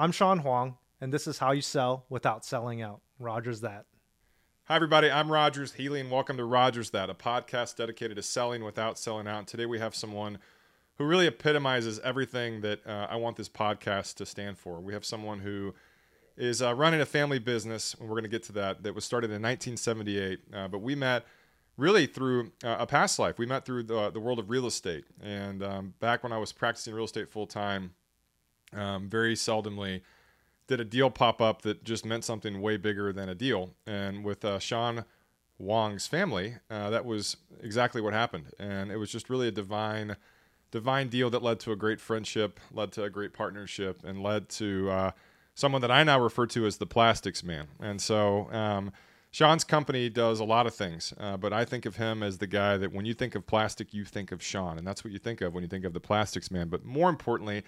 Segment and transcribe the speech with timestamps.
[0.00, 3.02] I'm Sean Huang, and this is how you sell without selling out.
[3.18, 3.84] Rogers that.
[4.64, 5.10] Hi, everybody.
[5.10, 9.28] I'm Rogers Healy, and welcome to Rogers That, a podcast dedicated to selling without selling
[9.28, 9.40] out.
[9.40, 10.38] And Today, we have someone
[10.96, 14.80] who really epitomizes everything that uh, I want this podcast to stand for.
[14.80, 15.74] We have someone who
[16.34, 19.04] is uh, running a family business, and we're going to get to that, that was
[19.04, 20.40] started in 1978.
[20.50, 21.26] Uh, but we met
[21.76, 23.38] really through uh, a past life.
[23.38, 25.04] We met through the, the world of real estate.
[25.22, 27.92] And um, back when I was practicing real estate full time,
[28.72, 30.02] um, very seldomly
[30.66, 33.70] did a deal pop up that just meant something way bigger than a deal.
[33.86, 35.04] And with uh, Sean
[35.58, 38.46] Huang's family, uh, that was exactly what happened.
[38.58, 40.16] And it was just really a divine,
[40.70, 44.48] divine deal that led to a great friendship, led to a great partnership, and led
[44.50, 45.10] to uh,
[45.54, 47.66] someone that I now refer to as the plastics man.
[47.80, 48.92] And so, um,
[49.32, 52.48] Sean's company does a lot of things, uh, but I think of him as the
[52.48, 54.76] guy that when you think of plastic, you think of Sean.
[54.76, 56.68] And that's what you think of when you think of the plastics man.
[56.68, 57.62] But more importantly,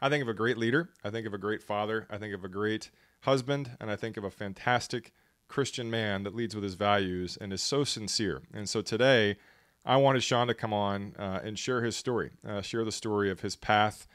[0.00, 0.90] I think of a great leader.
[1.02, 2.06] I think of a great father.
[2.10, 2.90] I think of a great
[3.22, 3.76] husband.
[3.80, 5.12] And I think of a fantastic
[5.48, 8.42] Christian man that leads with his values and is so sincere.
[8.52, 9.36] And so today,
[9.84, 13.30] I wanted Sean to come on uh, and share his story, uh, share the story
[13.30, 14.06] of his path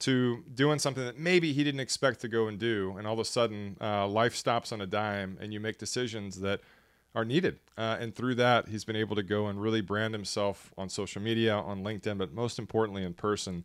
[0.00, 2.94] to doing something that maybe he didn't expect to go and do.
[2.98, 6.40] And all of a sudden, uh, life stops on a dime and you make decisions
[6.40, 6.60] that
[7.14, 7.58] are needed.
[7.78, 11.22] Uh, and through that, he's been able to go and really brand himself on social
[11.22, 13.64] media, on LinkedIn, but most importantly, in person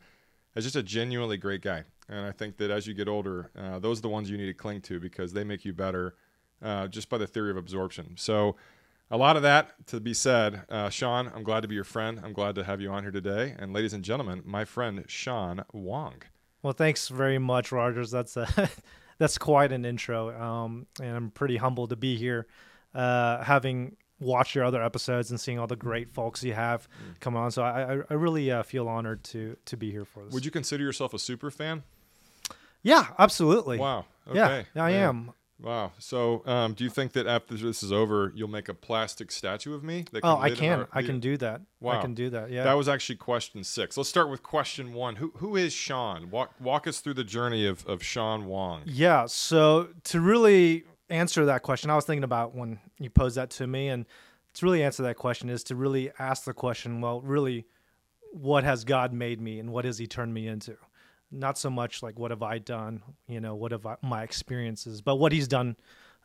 [0.56, 1.84] as just a genuinely great guy.
[2.10, 4.48] And I think that as you get older, uh, those are the ones you need
[4.48, 6.16] to cling to because they make you better
[6.62, 8.16] uh, just by the theory of absorption.
[8.18, 8.56] So,
[9.10, 10.62] a lot of that to be said.
[10.70, 12.22] Uh, Sean, I'm glad to be your friend.
[12.24, 13.56] I'm glad to have you on here today.
[13.60, 16.22] And ladies and gentlemen, my friend Sean Huang.
[16.64, 18.10] Well, thanks very much, Rogers.
[18.10, 18.70] That's a,
[19.18, 22.48] that's quite an intro, um, and I'm pretty humbled to be here,
[22.96, 27.20] uh, having watched your other episodes and seeing all the great folks you have mm.
[27.20, 27.52] come on.
[27.52, 30.34] So I, I really uh, feel honored to to be here for this.
[30.34, 31.84] Would you consider yourself a super fan?
[32.84, 33.78] Yeah, absolutely.
[33.78, 34.06] Wow.
[34.28, 34.66] Okay.
[34.76, 35.34] Yeah, I am.
[35.62, 35.92] Wow.
[36.00, 39.76] So, um, do you think that after this is over, you'll make a plastic statue
[39.76, 40.06] of me?
[40.24, 40.80] oh, I can.
[40.80, 41.62] Our, I can do that.
[41.80, 42.00] Wow.
[42.00, 42.50] I can do that.
[42.50, 42.64] Yeah.
[42.64, 43.96] That was actually question six.
[43.96, 45.18] Let's start with question one.
[45.18, 46.32] Who Who is Sean?
[46.32, 48.82] Walk Walk us through the journey of of Sean Huang.
[48.86, 49.28] Yeah.
[49.28, 53.68] So to really answer that question, I was thinking about when you posed that to
[53.68, 54.06] me, and
[54.54, 57.66] to really answer that question is to really ask the question, well, really,
[58.32, 60.78] what has God made me, and what has He turned me into?
[61.32, 65.02] Not so much like what have I done, you know, what have I, my experiences,
[65.02, 65.78] but what He's done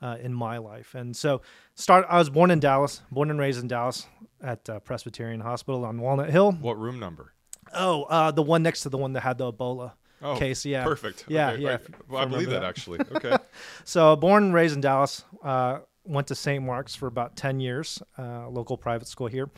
[0.03, 0.95] uh, in my life.
[0.95, 1.43] And so,
[1.75, 2.07] start.
[2.09, 4.07] I was born in Dallas, born and raised in Dallas
[4.43, 6.53] at uh, Presbyterian Hospital on Walnut Hill.
[6.53, 7.33] What room number?
[7.73, 9.93] Oh, uh, the one next to the one that had the Ebola
[10.23, 10.65] oh, case.
[10.65, 11.25] Yeah, perfect.
[11.29, 11.79] Yeah, okay, yeah.
[12.09, 13.01] Well, I believe that, that, actually.
[13.15, 13.37] Okay.
[13.85, 15.25] so born and raised in Dallas.
[15.43, 16.63] Uh, went to St.
[16.63, 19.51] Mark's for about ten years, uh, local private school here,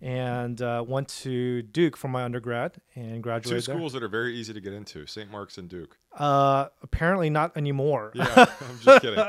[0.00, 3.64] and uh, went to Duke for my undergrad and graduated.
[3.64, 4.00] Two schools there.
[4.00, 5.30] that are very easy to get into: St.
[5.30, 5.96] Mark's and Duke.
[6.16, 8.12] Uh, apparently not anymore.
[8.14, 8.26] Yeah,
[8.68, 9.24] I'm just kidding.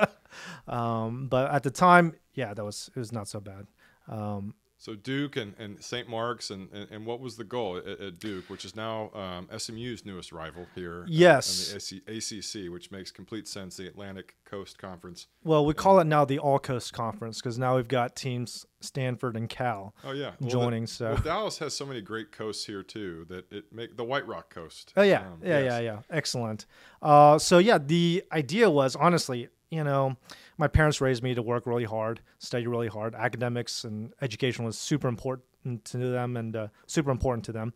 [0.67, 3.67] um, but at the time, yeah, that was it was not so bad.
[4.07, 6.09] Um, so Duke and, and St.
[6.09, 9.47] Mark's and, and, and, what was the goal at, at Duke, which is now um,
[9.55, 11.05] SMU's newest rival here?
[11.07, 13.77] Yes, in the ACC, which makes complete sense.
[13.77, 15.27] The Atlantic Coast Conference.
[15.43, 19.37] Well, we call it now the All Coast Conference because now we've got teams Stanford
[19.37, 19.93] and Cal.
[20.03, 20.87] Oh yeah, well, joining.
[20.87, 24.25] So well, Dallas has so many great coasts here too that it make the White
[24.25, 24.93] Rock Coast.
[24.97, 25.65] Oh yeah, um, yeah, yes.
[25.65, 25.99] yeah, yeah.
[26.09, 26.65] Excellent.
[27.03, 30.17] Uh, so yeah, the idea was honestly, you know
[30.57, 33.15] my parents raised me to work really hard, study really hard.
[33.15, 37.73] Academics and education was super important to them and uh, super important to them.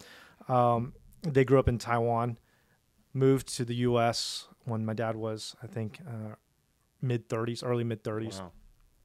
[0.47, 2.37] Um, they grew up in Taiwan,
[3.13, 4.47] moved to the U.S.
[4.65, 6.35] when my dad was, I think, uh,
[7.01, 8.39] mid 30s, early mid 30s.
[8.39, 8.51] Wow.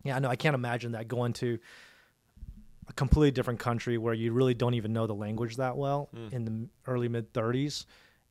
[0.03, 1.59] Yeah, no, I can't imagine that going to
[2.89, 6.33] a completely different country where you really don't even know the language that well mm.
[6.33, 7.87] in the early mid 30s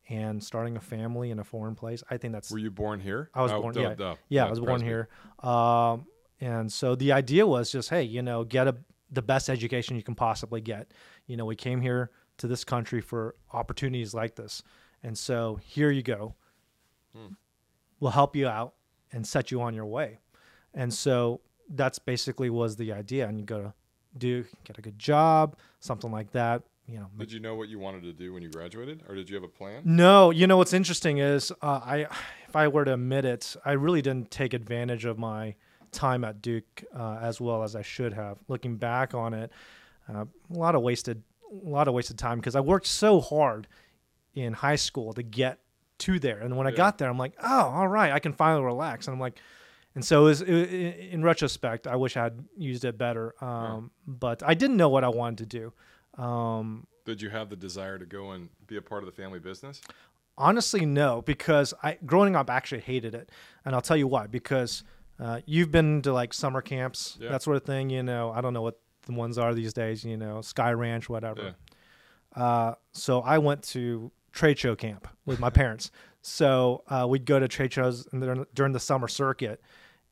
[0.09, 2.03] and starting a family in a foreign place.
[2.09, 2.51] I think that's.
[2.51, 3.29] Were you born here?
[3.33, 3.75] I was oh, born.
[3.75, 5.07] Duh, yeah, duh, yeah, I was born here.
[5.41, 6.05] Um,
[6.41, 8.75] and so the idea was just, hey, you know, get a
[9.11, 10.91] the best education you can possibly get.
[11.27, 14.63] You know, we came here to this country for opportunities like this,
[15.03, 16.35] and so here you go.
[17.15, 17.33] Hmm.
[17.99, 18.73] We'll help you out
[19.11, 20.19] and set you on your way.
[20.73, 23.27] And so that's basically was the idea.
[23.27, 23.73] And you go to
[24.17, 27.07] do get a good job, something like that you know.
[27.17, 29.43] Did you know what you wanted to do when you graduated, or did you have
[29.43, 29.81] a plan?
[29.85, 30.31] No.
[30.31, 32.07] You know what's interesting is uh, I,
[32.47, 35.55] if I were to admit it, I really didn't take advantage of my
[35.91, 38.37] time at Duke uh, as well as I should have.
[38.47, 39.51] Looking back on it,
[40.07, 43.67] uh, a lot of wasted, a lot of wasted time because I worked so hard
[44.33, 45.59] in high school to get
[45.99, 46.73] to there, and when yeah.
[46.73, 49.39] I got there, I'm like, oh, all right, I can finally relax, and I'm like.
[49.95, 50.49] And so, it was, it,
[51.11, 53.33] in retrospect, I wish I had used it better.
[53.43, 54.13] Um, yeah.
[54.19, 55.73] But I didn't know what I wanted to do.
[56.19, 59.39] Um, Did you have the desire to go and be a part of the family
[59.39, 59.81] business?
[60.37, 63.29] Honestly, no, because I growing up I actually hated it,
[63.65, 64.27] and I'll tell you why.
[64.27, 64.83] Because
[65.19, 67.29] uh, you've been to like summer camps, Yeah.
[67.31, 67.89] that sort of thing.
[67.89, 70.03] You know, I don't know what the ones are these days.
[70.05, 71.55] You know, Sky Ranch, whatever.
[72.35, 75.91] Uh, so I went to trade show camp with my parents.
[76.21, 78.05] So uh, we'd go to trade shows
[78.53, 79.61] during the summer circuit,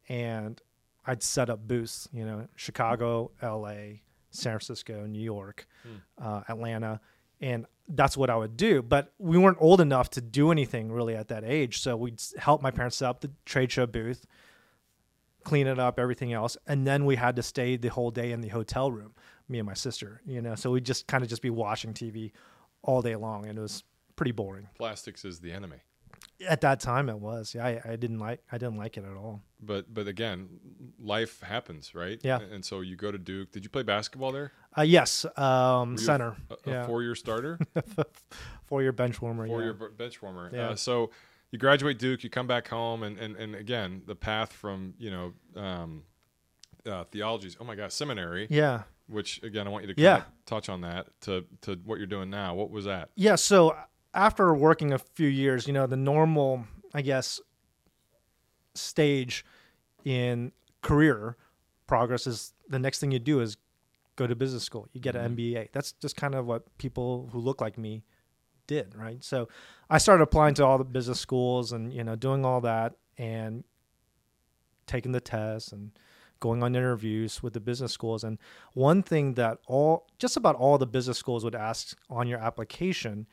[0.08, 0.60] and
[1.06, 2.08] I'd set up booths.
[2.14, 5.68] You know, Chicago, L.A., San Francisco, New York,
[6.22, 7.00] uh, Atlanta,
[7.42, 8.82] and that's what I would do.
[8.82, 12.62] But we weren't old enough to do anything really at that age, so we'd help
[12.62, 14.26] my parents set up the trade show booth,
[15.44, 18.42] clean it up, everything else, and then we had to stay the whole day in
[18.42, 19.14] the hotel room,
[19.48, 20.22] me and my sister.
[20.26, 22.32] You know, so we'd just kind of just be watching TV
[22.82, 23.84] all day long, and it was
[24.16, 24.68] pretty boring.
[24.78, 25.78] Plastics is the enemy.
[26.48, 27.56] At that time, it was.
[27.56, 28.42] Yeah, I, I didn't like.
[28.52, 29.42] I didn't like it at all.
[29.60, 30.50] But but again,
[31.00, 32.20] life happens, right?
[32.24, 32.40] Yeah.
[32.40, 33.52] And so you go to Duke.
[33.52, 34.52] Did you play basketball there?
[34.78, 37.58] Uh, yes, um, center, A, a yeah, four-year starter,
[38.66, 39.48] four-year bench warmer.
[39.48, 39.88] four-year yeah.
[39.98, 40.52] bench warmer.
[40.54, 40.70] Yeah.
[40.70, 41.10] Uh, so
[41.52, 45.10] you graduate Duke, you come back home, and and, and again, the path from you
[45.10, 46.04] know um,
[46.86, 47.58] uh, theologies.
[47.60, 48.48] Oh my gosh, seminary.
[48.50, 50.18] yeah, Which again, I want you to Yeah.
[50.18, 52.54] of touch on that to to what you're doing now.
[52.54, 53.10] What was that?
[53.16, 53.36] yeah.
[53.36, 53.76] So
[54.18, 57.40] after working a few years, you know, the normal, I guess,
[58.74, 59.46] stage
[60.04, 61.38] in career
[61.86, 63.58] progress is the next thing you do is
[64.16, 64.88] go to business school.
[64.92, 65.56] You get an mm-hmm.
[65.56, 65.72] MBA.
[65.72, 68.04] That's just kind of what people who look like me
[68.66, 69.24] did, right?
[69.24, 69.48] So
[69.90, 73.64] I started applying to all the business schools and you know doing all that and
[74.88, 75.92] taking the tests and
[76.40, 78.38] going on interviews with the business schools and
[78.74, 83.26] one thing that all just about all the business schools would ask on your application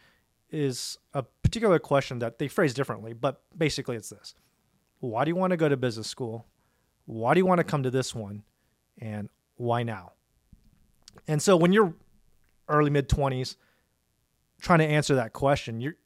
[0.54, 4.34] is a particular question that they phrase differently but basically it's this.
[5.00, 6.46] Why do you want to go to business school?
[7.06, 8.44] Why do you want to come to this one?
[8.98, 10.12] And why now?
[11.28, 11.94] And so when you're
[12.68, 13.56] early mid 20s
[14.60, 15.96] trying to answer that question you're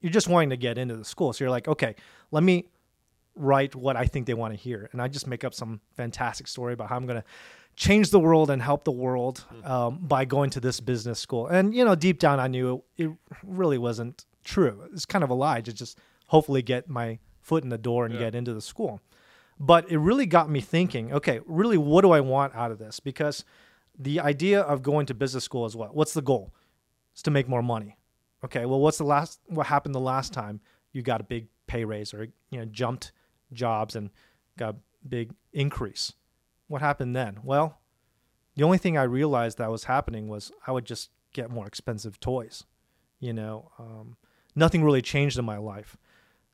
[0.00, 1.32] you're just wanting to get into the school.
[1.32, 1.94] So you're like okay
[2.30, 2.66] let me
[3.34, 4.88] write what I think they want to hear.
[4.92, 7.26] And I just make up some fantastic story about how I'm going to
[7.76, 11.46] change the world and help the world um, by going to this business school.
[11.46, 13.10] And, you know, deep down, I knew it, it
[13.42, 14.82] really wasn't true.
[14.92, 18.14] It's kind of a lie to just hopefully get my foot in the door and
[18.14, 18.20] Yeah.
[18.20, 19.00] get into the school.
[19.58, 23.00] But it really got me thinking okay, really, what do I want out of this?
[23.00, 23.44] Because
[23.98, 25.94] the idea of going to business school is what?
[25.94, 26.52] What's the goal?
[27.12, 27.96] It's to make more money.
[28.44, 29.40] Okay, well, what's the last?
[29.46, 30.60] What happened the last time
[30.92, 33.12] you got a big pay raise or you know jumped
[33.52, 34.10] jobs and
[34.58, 34.78] got a
[35.08, 36.12] big increase?
[36.68, 37.38] What happened then?
[37.42, 37.78] Well,
[38.54, 42.20] the only thing I realized that was happening was I would just get more expensive
[42.20, 42.64] toys.
[43.20, 44.16] You know, um,
[44.54, 45.96] nothing really changed in my life.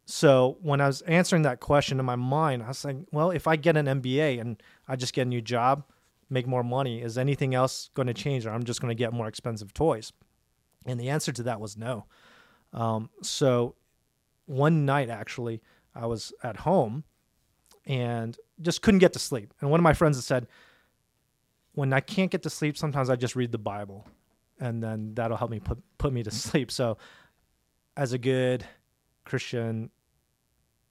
[0.05, 3.47] So when I was answering that question in my mind, I was like, well, if
[3.47, 5.85] I get an MBA and I just get a new job,
[6.31, 9.13] make more money, is anything else going to change or I'm just going to get
[9.13, 10.13] more expensive toys?
[10.87, 12.07] And the answer to that was no.
[12.73, 13.75] Um, so
[14.47, 15.61] one night, actually,
[15.99, 17.05] I was at home
[17.85, 19.53] and just couldn't get to sleep.
[19.61, 20.47] And one of my friends had said,
[21.73, 24.07] when I can't get to sleep, sometimes I just read the Bible
[24.61, 26.71] and then that'll help me put, put me to sleep.
[26.71, 26.99] So,
[27.97, 28.65] as a good
[29.25, 29.91] Christian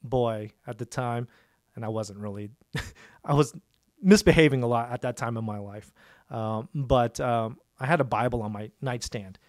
[0.03, 1.27] boy at the time,
[1.75, 2.49] and I wasn't really,
[3.25, 3.53] I was
[4.01, 5.93] misbehaving a lot at that time in my life.
[6.29, 9.39] Um, but um, I had a Bible on my nightstand.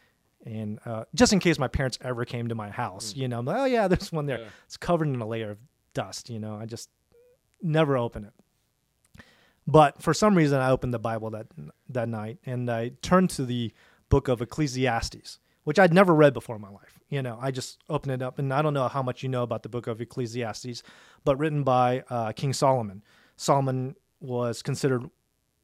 [0.49, 3.45] And uh, just in case my parents ever came to my house, you know, I'm
[3.45, 4.41] like, oh, yeah, there's one there.
[4.41, 4.47] Yeah.
[4.65, 5.59] It's covered in a layer of
[5.93, 6.89] dust, you know, I just
[7.61, 8.33] never open it.
[9.67, 11.49] But for some reason, I opened the Bible that
[11.91, 13.73] that night and I turned to the
[14.09, 16.99] book of Ecclesiastes, which I'd never read before in my life.
[17.11, 19.43] You know, I just opened it up, and I don't know how much you know
[19.43, 20.83] about the book of Ecclesiastes,
[21.25, 23.03] but written by uh, King Solomon.
[23.37, 25.09] Solomon was considered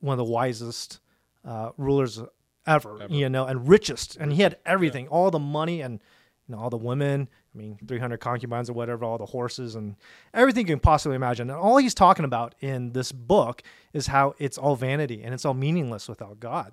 [0.00, 1.00] one of the wisest
[1.45, 2.21] uh, rulers
[2.66, 3.12] ever, Ever.
[3.14, 6.00] you know, and richest, and he had everything, all the money and
[6.49, 7.28] you know all the women.
[7.54, 9.94] I mean, 300 concubines or whatever, all the horses and
[10.33, 11.49] everything you can possibly imagine.
[11.50, 15.44] And all he's talking about in this book is how it's all vanity and it's
[15.44, 16.73] all meaningless without God.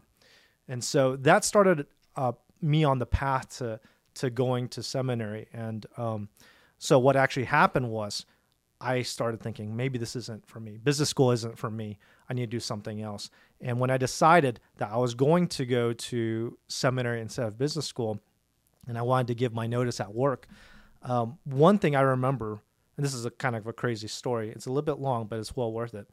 [0.68, 2.32] And so that started uh,
[2.62, 3.80] me on the path to
[4.16, 5.48] to going to seminary.
[5.54, 6.30] And um,
[6.78, 8.26] so what actually happened was
[8.82, 10.78] I started thinking maybe this isn't for me.
[10.78, 11.98] Business school isn't for me.
[12.30, 13.30] I need to do something else.
[13.62, 17.86] And when I decided that I was going to go to seminary instead of business
[17.86, 18.20] school,
[18.88, 20.48] and I wanted to give my notice at work,
[21.04, 22.60] um, one thing I remember,
[22.98, 24.50] and this is a kind of a crazy story.
[24.50, 26.08] It's a little bit long, but it's well worth it.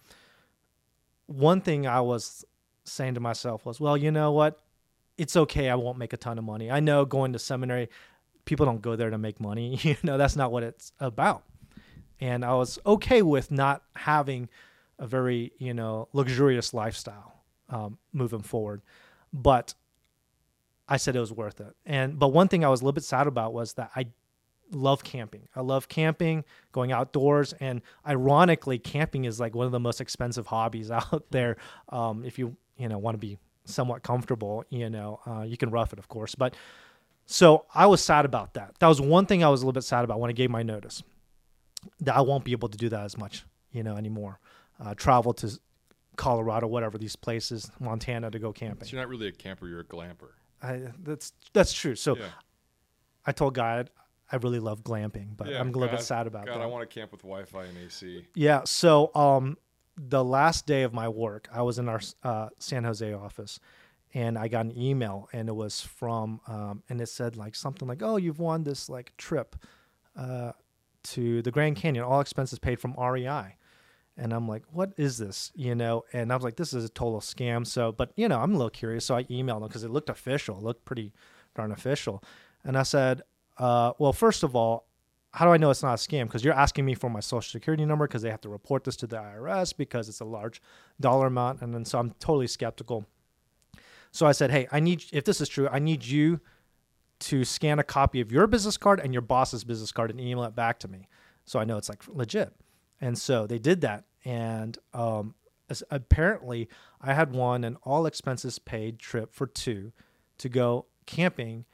[1.26, 2.44] One thing I was
[2.84, 4.60] saying to myself was, well, you know what?
[5.16, 5.68] It's okay.
[5.68, 6.70] I won't make a ton of money.
[6.70, 7.88] I know going to seminary,
[8.44, 9.76] people don't go there to make money.
[9.82, 11.44] You know, that's not what it's about.
[12.20, 14.48] And I was okay with not having
[14.98, 17.37] a very, you know, luxurious lifestyle
[17.68, 18.82] um, moving forward.
[19.32, 19.74] But
[20.88, 21.74] I said it was worth it.
[21.84, 24.06] And but one thing I was a little bit sad about was that I
[24.70, 25.48] love camping.
[25.54, 30.46] I love camping, going outdoors, and ironically, camping is like one of the most expensive
[30.46, 31.56] hobbies out there.
[31.90, 35.70] Um, if you you know want to be somewhat comfortable, you know, uh, you can
[35.70, 36.34] rough it, of course.
[36.34, 36.56] But
[37.26, 38.74] so I was sad about that.
[38.78, 40.62] That was one thing I was a little bit sad about when I gave my
[40.62, 41.02] notice.
[42.00, 44.40] That I won't be able to do that as much, you know, anymore.
[44.82, 45.58] Uh, travel to
[46.18, 48.86] Colorado, whatever these places, Montana, to go camping.
[48.86, 50.32] So you're not really a camper; you're a glamper.
[50.62, 51.94] I, that's that's true.
[51.94, 52.26] So yeah.
[53.24, 53.88] I told God
[54.30, 56.60] I really love glamping, but Yeah, I'm a little God- bit sad about God, that.
[56.62, 58.26] I want to camp with Wi-Fi and AC.
[58.34, 58.62] Yeah.
[58.64, 59.56] So, um,
[59.96, 63.58] the last day of my work, I was in our uh, San Jose office,
[64.14, 67.88] and I got an email, and it was from, um, and it said like something
[67.88, 69.56] like, "Oh, you've won this like trip
[70.16, 70.52] uh,
[71.04, 73.56] to the Grand Canyon, all expenses paid from REI."
[74.18, 76.88] And I'm like, "What is this?" You know, and I was like, "This is a
[76.88, 79.84] total scam." So, but you know, I'm a little curious, so I emailed them because
[79.84, 81.12] it looked official, it looked pretty
[81.54, 82.22] darn official,
[82.64, 83.22] and I said,
[83.58, 84.88] uh, "Well, first of all."
[85.32, 86.24] how do I know it's not a scam?
[86.24, 88.96] Because you're asking me for my social security number because they have to report this
[88.96, 90.62] to the IRS because it's a large
[91.00, 91.60] dollar amount.
[91.60, 93.06] And then so I'm totally skeptical.
[94.10, 96.40] So I said, hey, I need, if this is true, I need you
[97.20, 100.44] to scan a copy of your business card and your boss's business card and email
[100.44, 101.08] it back to me.
[101.44, 102.52] So I know it's like legit.
[103.00, 104.04] And so they did that.
[104.24, 105.34] And um,
[105.90, 106.68] apparently
[107.00, 109.92] I had won an all expenses paid trip for two
[110.38, 111.64] to go camping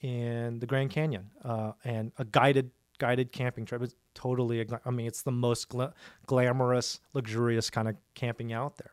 [0.00, 3.80] in the Grand Canyon uh, and a guided guided camping trip.
[3.82, 5.94] It's totally, I mean, it's the most gla-
[6.26, 8.92] glamorous, luxurious kind of camping out there.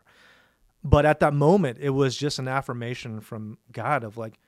[0.84, 4.40] But at that moment, it was just an affirmation from God of like,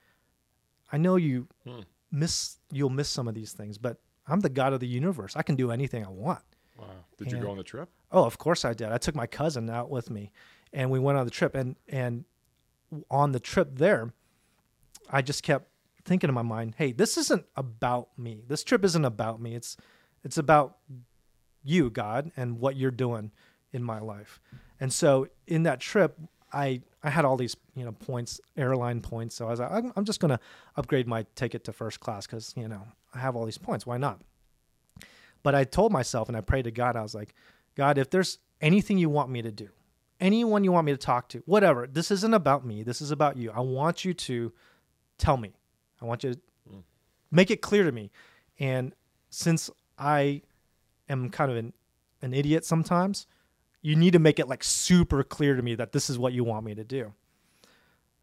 [0.93, 1.81] I know you Hmm.
[2.11, 3.97] miss, you'll miss some of these things, but
[4.27, 5.35] I'm the God of the universe.
[5.35, 6.43] I can do anything I want.
[6.77, 6.85] Wow.
[7.17, 7.89] Did you go on the trip?
[8.11, 8.91] Oh, of course I did.
[8.91, 10.31] I took my cousin out with me,
[10.73, 11.55] and we went on the trip.
[11.55, 12.25] And and
[13.09, 14.13] on the trip there,
[15.09, 15.69] I just kept
[16.05, 18.43] thinking in my mind, "Hey, this isn't about me.
[18.47, 19.55] This trip isn't about me.
[19.55, 19.77] It's
[20.23, 20.77] it's about
[21.63, 23.31] you, God, and what you're doing
[23.71, 24.39] in my life."
[24.79, 26.17] And so in that trip,
[26.51, 29.35] I I had all these you know points, airline points.
[29.35, 30.39] So I was like, I'm, I'm just gonna
[30.75, 33.85] upgrade my ticket to first class because you know I have all these points.
[33.85, 34.21] Why not?
[35.41, 36.95] But I told myself and I prayed to God.
[36.95, 37.33] I was like,
[37.79, 39.69] God, if there's anything you want me to do,
[40.19, 42.83] anyone you want me to talk to, whatever, this isn't about me.
[42.83, 43.51] This is about you.
[43.51, 44.51] I want you to
[45.17, 45.53] tell me.
[46.01, 46.83] I want you to Mm.
[47.31, 48.11] make it clear to me.
[48.59, 48.93] And
[49.29, 50.41] since I
[51.07, 51.71] am kind of an,
[52.21, 53.27] an idiot sometimes,
[53.81, 56.43] you need to make it like super clear to me that this is what you
[56.43, 57.13] want me to do.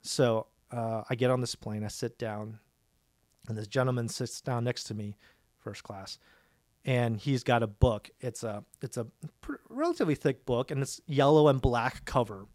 [0.02, 2.58] So uh, I get on this plane, I sit down,
[3.48, 5.16] and this gentleman sits down next to me,
[5.56, 6.18] first class,
[6.86, 8.08] and he's got a book.
[8.20, 9.06] It's a it's a
[9.42, 12.46] pr- relatively thick book, and it's yellow and black cover,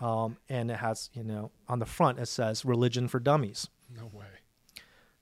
[0.00, 4.06] um, and it has you know on the front it says "Religion for Dummies." No
[4.12, 4.26] way.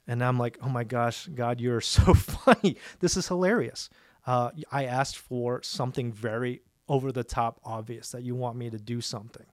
[0.07, 2.77] And I'm like, oh my gosh, God, you're so funny.
[3.01, 3.89] This is hilarious.
[4.27, 8.79] Uh, I asked for something very over the top obvious that you want me to
[8.79, 9.47] do something.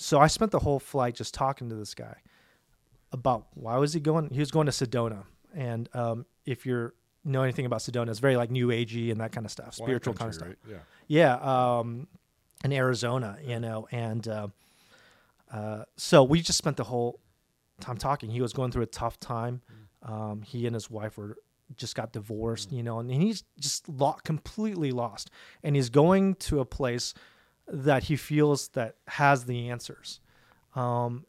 [0.00, 2.18] So I spent the whole flight just talking to this guy
[3.10, 4.30] about why was he going?
[4.30, 5.24] He was going to Sedona.
[5.52, 6.92] And um, if you
[7.28, 10.14] know anything about Sedona, it's very like new agey and that kind of stuff, spiritual
[10.14, 10.48] kind of stuff.
[10.48, 10.58] right?
[10.68, 10.76] Yeah.
[11.06, 12.08] Yeah, um,
[12.64, 14.48] in Arizona, you know, and uh,
[15.52, 17.20] uh, so we just spent the whole
[17.80, 18.30] time talking.
[18.30, 19.62] He was going through a tough time.
[20.02, 21.36] Um, he and his wife were
[21.76, 25.30] just got divorced, you know, and he's just lo- completely lost.
[25.62, 27.14] And he's going to a place
[27.66, 30.20] that he feels that has the answers.
[30.74, 31.26] Um,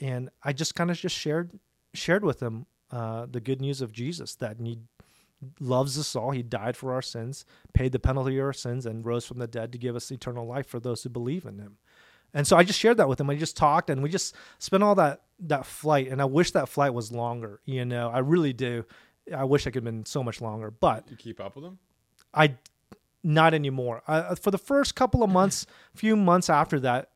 [0.00, 1.58] and I just kind of just shared
[1.94, 4.78] shared with him uh, the good news of Jesus that he
[5.60, 6.30] loves us all.
[6.30, 9.46] He died for our sins, paid the penalty of our sins, and rose from the
[9.46, 11.78] dead to give us eternal life for those who believe in him.
[12.34, 13.30] And so I just shared that with him.
[13.30, 16.08] I just talked, and we just spent all that that flight.
[16.08, 17.60] And I wish that flight was longer.
[17.64, 18.84] You know, I really do.
[19.34, 21.78] I wish it could have been so much longer, but you keep up with him?
[22.34, 22.56] I
[23.22, 24.02] not anymore.
[24.06, 27.10] Uh, for the first couple of months, few months after that,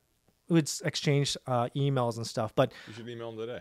[0.49, 2.55] we'd exchange uh, emails and stuff.
[2.55, 3.61] But You should email him today.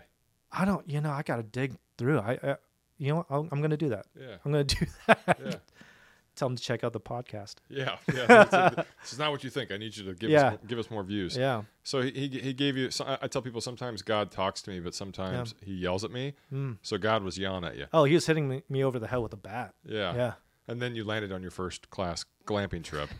[0.52, 2.18] I don't, you know, I got to dig through.
[2.18, 2.56] I, I
[3.00, 3.26] you know, what?
[3.30, 4.06] I'll, I'm going to do that.
[4.18, 4.36] Yeah.
[4.44, 5.40] I'm going to do that.
[5.44, 5.54] Yeah.
[6.36, 7.56] Tell them to check out the podcast.
[7.68, 7.96] Yeah.
[8.14, 8.70] Yeah.
[9.02, 9.72] This is not what you think.
[9.72, 10.52] I need you to give Yeah.
[10.52, 11.36] us give us more views.
[11.36, 11.62] Yeah.
[11.82, 12.90] So he, he he gave you.
[12.90, 16.10] So I I tell people sometimes God talks to me, but sometimes he yells at
[16.12, 16.34] me.
[16.52, 16.78] Mm.
[16.82, 17.86] So God was yelling at you.
[17.92, 19.74] Oh, he was hitting me, me over the head with a bat.
[19.84, 20.14] Yeah.
[20.14, 20.32] Yeah.
[20.68, 23.10] And then you landed on your first class glamping trip,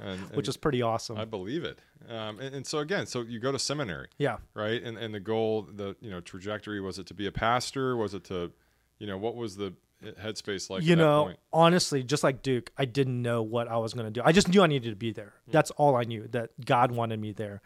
[0.00, 1.16] and, and Which is pretty awesome.
[1.18, 1.80] I believe it.
[2.08, 4.36] Um, and, and so again, so you go to seminary, yeah.
[4.54, 4.80] right?
[4.80, 7.96] And and the goal, the you know trajectory, was it to be a pastor?
[7.96, 8.52] Was it to,
[9.04, 10.82] you know, what was the headspace like?
[10.82, 14.06] you at that know, honestly, just like Duke, I didn't know what I was going
[14.06, 14.22] to do.
[14.24, 15.34] I just knew I needed to be there.
[15.44, 15.52] Hmm.
[15.52, 16.26] That's all I knew.
[16.28, 17.60] That God wanted me there.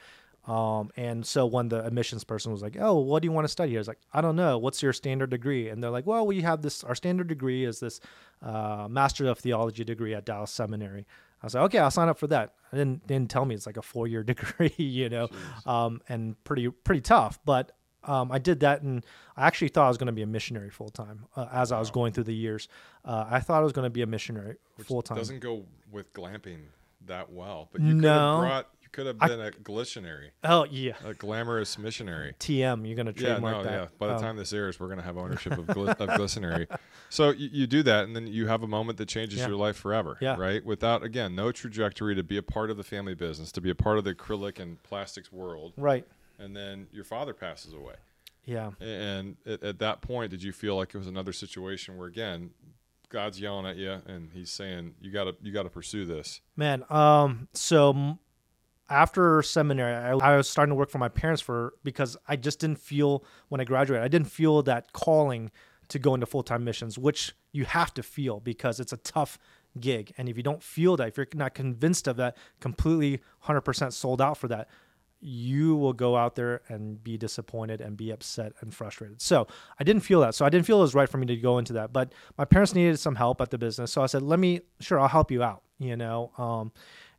[0.49, 3.49] Um, and so when the admissions person was like, "Oh, what do you want to
[3.53, 4.59] study?" I was like, "I don't know.
[4.59, 6.83] What's your standard degree?" And they're like, "Well, we have this.
[6.83, 8.01] Our standard degree is this
[8.43, 11.07] uh, Master of Theology degree at Dallas Seminary."
[11.41, 13.55] I was like, "Okay, I'll sign up for that." And then they didn't tell me
[13.55, 15.29] it's like a four year degree, you know,
[15.67, 17.39] um, and pretty pretty tough.
[17.45, 17.73] But
[18.05, 19.05] um, I did that, and
[19.37, 21.79] I actually thought I was going to be a missionary full time uh, as I
[21.79, 22.69] was going through the years.
[23.05, 25.17] Uh, I thought I was going to be a missionary full time.
[25.19, 26.59] It doesn't go with glamping
[27.07, 28.41] that well, but you could No.
[28.41, 28.69] have brought.
[28.83, 32.35] You could have been a glitionary, Oh yeah, a glamorous missionary.
[32.41, 32.87] TM.
[32.87, 33.71] You're going to Yeah, trademark no, that.
[33.73, 33.87] yeah.
[33.99, 36.79] By the Um, time this airs, we're going to have ownership of, gli- of.
[37.11, 39.49] So you, you do that, and then you have a moment that changes Yeah.
[39.49, 40.17] your life forever.
[40.23, 40.37] Yeah.
[40.39, 40.65] Right.
[40.65, 43.75] Without again, no trajectory to be a part of the family business, to be a
[43.75, 46.07] part of the acrylic and plastics world, right.
[46.39, 47.95] And then your father passes away.
[48.45, 48.71] Yeah.
[48.81, 52.51] And at, at that point, did you feel like it was another situation where again,
[53.11, 56.41] God's yelling at you, and He's saying, "You got to, you got to pursue this."
[56.57, 58.19] Man, um, so
[58.91, 62.61] after seminary, I, I was starting to work for my parents for because I just
[62.61, 65.51] didn't feel when I graduated, I didn't feel that calling
[65.89, 69.39] to go into full time missions, which you have to feel because it's a tough
[69.81, 70.13] gig.
[70.19, 74.21] And if you don't feel that, if you're not convinced of that, completely 100% sold
[74.21, 74.69] out for that,
[75.21, 79.21] you will go out there and be disappointed and be upset and frustrated.
[79.21, 79.49] So
[79.79, 80.35] I didn't feel that.
[80.35, 81.93] So I didn't feel it was right for me to go into that.
[81.93, 83.93] But my parents needed some help at the business.
[83.93, 86.31] So I said, let me, sure, I'll help you out, you know.
[86.39, 86.73] Um,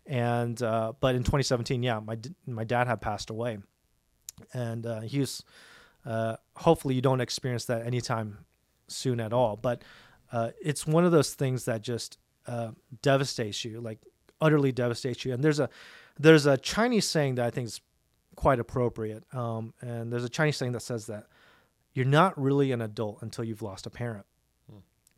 [0.05, 3.59] and, uh, but in 2017, yeah, my, my dad had passed away.
[4.53, 5.43] And uh, he was,
[6.05, 8.39] uh, hopefully you don't experience that anytime
[8.87, 9.57] soon at all.
[9.57, 9.83] But
[10.31, 13.99] uh, it's one of those things that just uh, devastates you, like
[14.39, 15.33] utterly devastates you.
[15.33, 15.69] And there's a,
[16.17, 17.81] there's a Chinese saying that I think is
[18.39, 19.25] quite appropriate.
[19.33, 21.25] Um, and there's a Chinese saying that says that
[21.93, 24.25] you're not really an adult until you've lost a parent.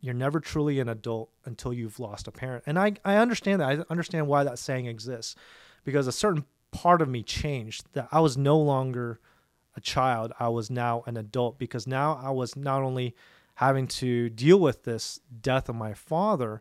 [0.00, 2.64] You're never truly an adult until you've lost a parent.
[2.66, 3.68] And I, I understand that.
[3.68, 5.36] I understand why that saying exists
[5.84, 9.20] because a certain part of me changed that I was no longer
[9.76, 10.32] a child.
[10.40, 13.14] I was now an adult because now I was not only
[13.54, 16.60] having to deal with this death of my father,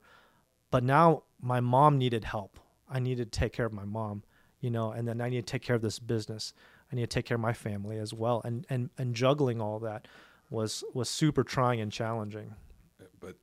[0.70, 2.60] but now my mom needed help.
[2.88, 4.24] I needed to take care of my mom,
[4.62, 6.54] you know, and then I need to take care of this business.
[6.92, 8.42] I need to take care of my family as well.
[8.46, 10.08] And and and juggling all that
[10.50, 12.56] was was super trying and challenging.
[13.20, 13.36] But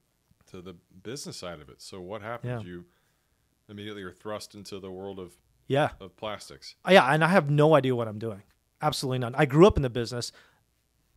[0.51, 2.63] to the business side of it, so what happened?
[2.63, 2.67] Yeah.
[2.67, 2.85] You
[3.69, 5.91] immediately are thrust into the world of Yeah.
[6.01, 6.75] of plastics.
[6.87, 8.43] Uh, Yeah, and I have no idea what I'm doing.
[8.81, 9.35] Absolutely none.
[9.35, 10.33] I grew up in the business,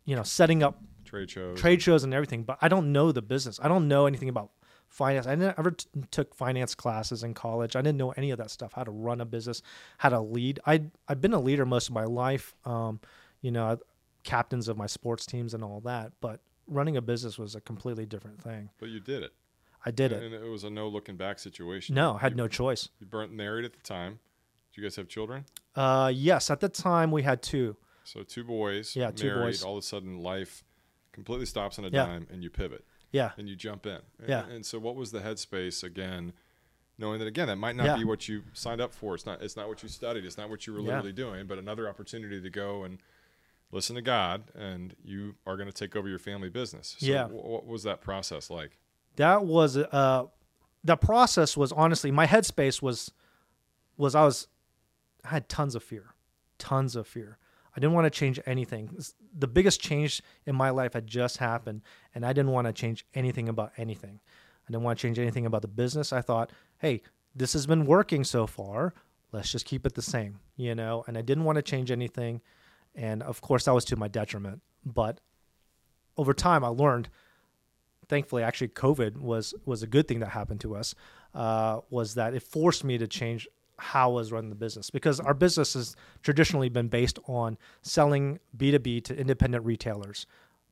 [0.06, 1.60] you know, setting up Trade shows.
[1.60, 3.60] trade shows and everything, but I don't know the business.
[3.62, 4.52] I don't know anything about
[4.92, 5.26] finance.
[5.26, 7.76] I never t- took finance classes in college.
[7.76, 8.74] I didn't know any of that stuff.
[8.74, 9.62] How to run a business,
[9.98, 10.60] how to lead.
[10.68, 12.54] I I've been a leader most of my life.
[12.66, 13.00] Um,
[13.42, 13.80] you know,
[14.24, 18.06] captains of my sports teams and all that, but running a business was a completely
[18.06, 18.70] different thing.
[18.80, 19.32] But you did it.
[19.84, 20.22] I did it.
[20.22, 21.96] And it was a no looking back situation.
[21.96, 22.90] No, You- had you, no choice.
[23.00, 24.20] You were burnt married at the time.
[24.72, 25.46] Did you guys have children?
[25.76, 27.78] Uh, yes, at the time we had two.
[28.04, 28.96] So two boys.
[28.96, 29.64] Yeah, two married, boys.
[29.64, 30.64] All of a sudden, life
[31.14, 32.06] completely stops on a Yeah.
[32.06, 34.00] dime, and you pivot Yeah, and you jump in.
[34.20, 34.46] And, Yeah.
[34.48, 36.34] And so, what was the headspace again?
[36.98, 37.98] Knowing that again, that might not Yeah.
[37.98, 39.16] be what you signed up for.
[39.16, 39.42] It's not.
[39.42, 40.24] It's not what you studied.
[40.26, 40.88] It's not what you were Yeah.
[40.88, 41.48] literally doing.
[41.48, 43.00] But another opportunity to go and
[43.72, 46.96] listen to God, and you are going to take over your family business.
[47.00, 47.28] So Yeah.
[47.28, 48.78] wh- what was that process like?
[49.18, 50.26] that was uh
[50.86, 53.12] the process was honestly my headspace was
[53.98, 54.48] was I was
[55.26, 56.16] I had tons of fear.
[56.58, 57.38] Tons of fear.
[57.76, 58.96] I didn't want to change anything.
[59.38, 61.82] The biggest change in my life had just happened
[62.14, 64.20] and I didn't want to change anything about anything.
[64.68, 66.14] I didn't want to change anything about the business.
[66.14, 67.02] I thought, "Hey,
[67.36, 68.94] this has been working so far.
[69.32, 72.42] Let's just keep it the same," you know, and I didn't want to change anything.
[72.94, 74.62] And of course, that was to my detriment.
[74.86, 75.20] But
[76.18, 77.10] over time, I learned
[78.12, 80.94] thankfully actually covid was was a good thing that happened to us
[81.34, 83.48] uh, was that it forced me to change
[83.82, 84.90] how I was running the business.
[84.90, 90.26] Because our business has traditionally been based on selling b2b to independent retailers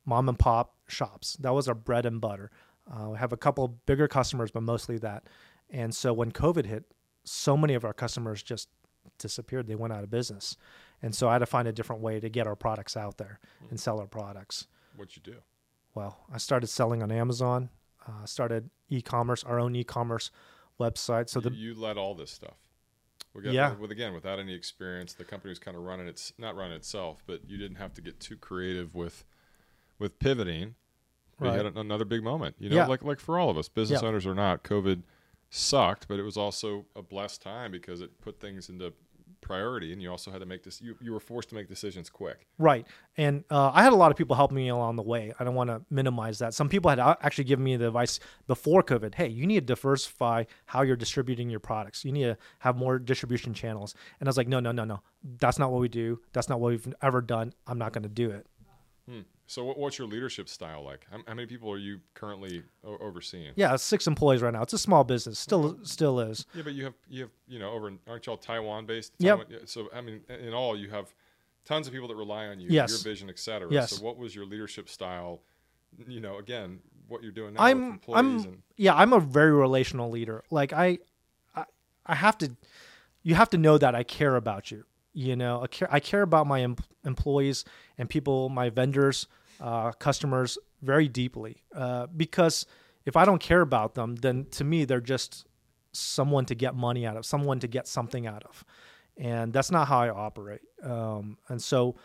[0.06, 1.36] mom and pop shops.
[1.40, 2.50] That was our bread and butter.
[2.90, 5.24] Uh, we have a couple bigger customers but mostly that.
[5.70, 6.84] And so when covid hit
[7.24, 8.68] so many of our customers just
[9.18, 9.66] disappeared.
[9.66, 10.56] They went out of business.
[11.02, 13.38] And so i had to find a different way to get our products out there
[13.70, 14.66] and sell our products.
[14.96, 15.38] What'd you do?
[15.94, 17.70] well, I started selling on Amazon,
[18.06, 20.30] uh, started e-commerce, our own e-commerce
[20.78, 21.28] website.
[21.28, 22.56] So the you, you led all this stuff.
[23.34, 23.74] We got, Yeah.
[23.76, 27.22] With again, without any experience, the company was kind of running its not running itself,
[27.26, 29.24] but you didn't have to get too creative with
[29.98, 30.74] with pivoting.
[31.38, 31.54] Right.
[31.54, 32.56] had another big moment.
[32.58, 32.86] You know, Yeah.
[32.86, 34.08] like like for all of us, business Yeah.
[34.08, 35.02] owners or not, COVID
[35.48, 38.92] sucked, but it was also a blessed time because it put things into
[39.40, 40.80] priority, and you also had to make this.
[40.80, 42.46] You, you were forced to make decisions quick.
[42.58, 42.86] Right.
[43.16, 45.32] And uh, I had a lot of people helping me along the way.
[45.38, 46.54] I don't want to minimize that.
[46.54, 50.44] Some people had actually given me the advice before COVID hey, you need to diversify
[50.66, 52.04] how you're distributing your products.
[52.04, 53.94] You need to have more distribution channels.
[54.18, 55.00] And I was like, no, no, no, no.
[55.38, 56.20] That's not what we do.
[56.32, 57.52] That's not what we've ever done.
[57.66, 58.46] I'm not going to do it.
[59.10, 59.20] Hmm.
[59.46, 61.06] So, what, what's your leadership style like?
[61.10, 63.52] How, how many people are you currently o- overseeing?
[63.56, 64.62] Yeah, six employees right now.
[64.62, 65.38] It's a small business.
[65.40, 66.46] Still, still is.
[66.54, 69.12] Yeah, but you have you have you know over aren't y'all Taiwan based?
[69.18, 69.38] Yep.
[69.38, 71.12] Taiwan- yeah, So I mean, in in all, you have
[71.64, 72.90] tons of people that rely on you, Yes.
[72.90, 73.68] your vision, etc.
[73.70, 73.90] Yes.
[73.96, 75.40] So what was your leadership style?
[76.06, 79.50] You know, again, what you're doing now I'm, employees I'm, and yeah, I'm a very
[79.50, 80.44] relational leader.
[80.50, 80.98] Like I,
[81.56, 81.64] I,
[82.06, 82.56] I have to,
[83.24, 84.84] you have to know that I care about you.
[85.12, 87.64] You know, I care, I care about my em- employees
[87.98, 89.26] and people, my vendors,
[89.60, 91.62] uh, customers very deeply.
[91.74, 92.66] Uh, because
[93.04, 95.46] if I don't care about them, then to me they're just
[95.92, 98.64] someone to get money out of, someone to get something out of,
[99.16, 100.60] and that's not how I operate.
[100.82, 101.96] Um, and so,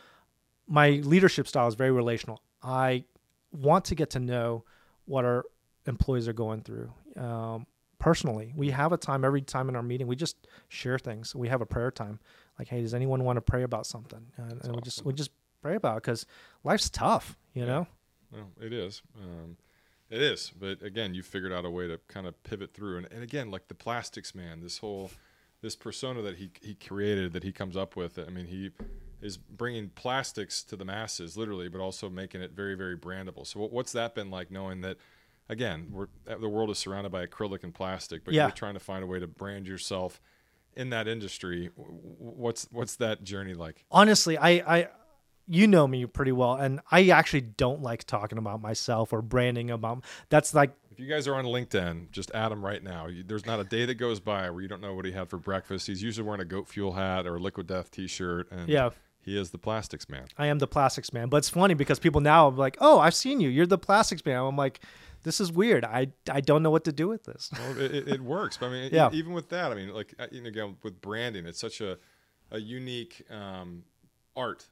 [0.67, 2.41] my leadership style is very relational.
[2.63, 3.03] I
[3.51, 4.65] want to get to know
[5.05, 5.45] what our
[5.85, 6.91] employees are going through.
[7.15, 7.67] Um,
[7.99, 10.07] personally, we have a time every time in our meeting.
[10.07, 11.35] We just share things.
[11.35, 12.19] We have a prayer time.
[12.57, 14.25] Like, hey, does anyone want to pray about something?
[14.37, 16.25] And, and we just we just pray about because
[16.63, 17.37] life's tough.
[17.53, 17.67] You Yeah.
[17.67, 17.87] know.
[18.31, 19.01] Well, it is.
[19.21, 19.57] Um,
[20.09, 20.51] it is.
[20.57, 22.97] But again, you figured out a way to kind of pivot through.
[22.97, 25.11] And, and again, like the plastics man, this whole
[25.61, 28.17] this persona that he he created, that he comes up with.
[28.19, 28.71] I mean, he
[29.21, 33.47] is bringing plastics to the masses, literally, but also making it very, very brandable.
[33.47, 34.97] So, what's that been like, knowing that?
[35.47, 38.45] Again, we're, the world is surrounded by acrylic and plastic, but Yeah.
[38.45, 40.19] you're trying to find a way to brand yourself
[40.75, 41.69] in that industry.
[41.75, 43.85] What's what's that journey like?
[43.91, 44.87] honestly, I, I,
[45.47, 49.69] you know me pretty well, and I actually don't like talking about myself or branding
[49.69, 50.03] about.
[50.29, 53.07] That's like, If you guys are on LinkedIn, just add him right now.
[53.07, 55.29] You, there's not a day that goes by where you don't know what he had
[55.29, 55.87] for breakfast.
[55.87, 58.89] He's usually wearing a goat fuel hat or a liquid death T-shirt, and yeah,
[59.21, 60.25] he is the plastics man.
[60.37, 61.29] I am the plastics man.
[61.29, 63.49] But it's funny because people now are like, oh, I've seen you.
[63.49, 64.37] You're the plastics man.
[64.37, 64.81] I'm like,
[65.25, 65.83] this is weird.
[65.83, 67.49] I, I don't know what to do with this.
[67.51, 68.55] Well, it, it, works.
[68.57, 69.09] But I mean, Yeah.
[69.11, 71.97] even with that, I mean, like uh, you know, again with branding, it's such a
[72.51, 73.83] a unique um,
[74.35, 74.67] art,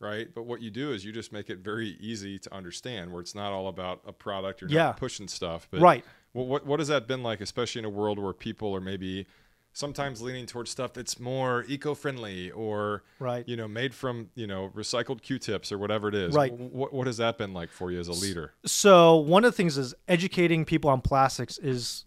[0.00, 0.26] right?
[0.34, 3.34] But what you do is you just make it very easy to understand, where it's
[3.34, 4.62] not all about a product.
[4.62, 4.84] You're Yeah.
[4.86, 5.68] not pushing stuff.
[5.70, 6.04] But right.
[6.32, 9.26] What, what what has that been like, especially in a world where people are maybe
[9.80, 13.48] sometimes leaning towards stuff that's more eco-friendly or Right.
[13.48, 16.34] you know made from you know recycled Q-tips or whatever it is.
[16.34, 16.52] Right.
[16.52, 18.52] What what has that been like for you as a leader?
[18.66, 22.04] So one of the things is educating people on plastics is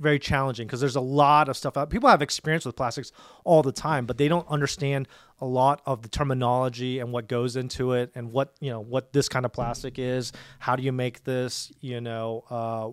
[0.00, 1.90] very challenging because there's a lot of stuff out.
[1.90, 3.10] People have experience with plastics
[3.44, 5.08] all the time, but they don't understand
[5.40, 9.12] a lot of the terminology and what goes into it and what you know what
[9.12, 10.32] this kind of plastic is.
[10.60, 11.72] How do you make this?
[11.80, 12.90] You know, uh,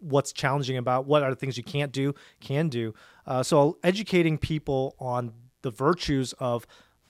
[0.00, 2.94] what's challenging about what are the things you can't do, can do.
[3.28, 6.66] Uh, so educating people on the virtues of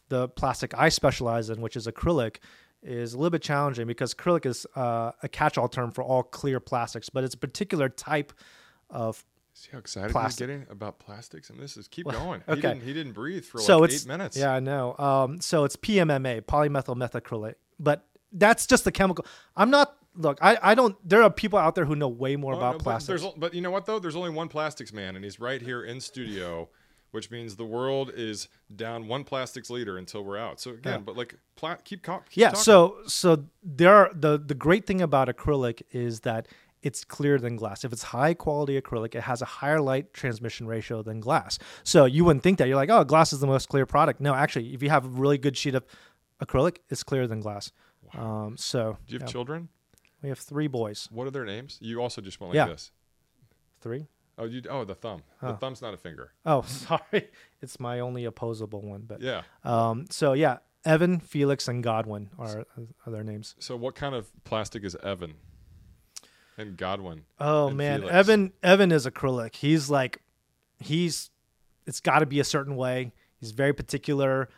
[0.09, 2.38] the plastic I specialize in, which is acrylic,
[2.83, 6.59] is a little bit challenging because acrylic is uh, a catch-all term for all clear
[6.59, 8.33] plastics, but it's a particular type
[8.90, 9.24] of.
[9.54, 10.48] See how excited Plastic.
[10.48, 12.42] he's getting about plastics, and this is keep going.
[12.46, 12.61] He okay.
[12.61, 14.37] didn't he didn't breathe for so like it's eight minutes.
[14.37, 14.94] Yeah, I know.
[14.96, 19.26] Um, so it's PMMA, polymethyl methacrylate, but that's just the chemical.
[19.57, 19.96] I'm not.
[20.14, 20.97] Look, I, I don't.
[21.09, 23.23] There are people out there who know way more Well, about no, but plastics.
[23.23, 23.99] there's- But, you know what though?
[23.99, 26.68] There's only one plastics man, and he's right here in studio,
[27.12, 30.61] which means the world is down one plastics leader until we're out.
[30.61, 30.99] So again, Yeah.
[30.99, 32.62] but like pla- keep, keep yeah talking.
[32.62, 36.49] so so there are the the great thing about acrylic is that
[36.83, 40.64] it's clearer than glass if it's high quality acrylic it has a higher light transmission
[40.66, 43.68] ratio than glass so you wouldn't think that you're like oh glass is the most
[43.68, 45.85] clear product no actually if you have a really good sheet of
[46.40, 47.73] acrylic it's clearer than glass
[48.16, 49.68] um, so Do you have yeah, children?
[50.22, 51.78] We have three boys What are their names?
[51.81, 52.72] You also just went like Yeah.
[52.72, 52.90] this.
[53.81, 54.07] three
[54.40, 55.22] Oh, you oh the thumb.
[55.42, 55.57] The Oh.
[55.57, 56.33] thumb's not a finger.
[56.46, 57.28] oh sorry
[57.61, 59.42] it's my only opposable one but Yeah.
[59.64, 62.64] um, so yeah evan felix and godwin are,
[63.04, 65.35] are their names So what kind of plastic is Evan?
[66.57, 67.22] And Godwin.
[67.38, 68.14] Oh and man, Felix.
[68.16, 69.54] Evan Evan is acrylic.
[69.54, 70.20] He's like
[70.81, 71.31] he's
[71.87, 73.12] it's got to be a certain way.
[73.40, 74.48] He's very particular,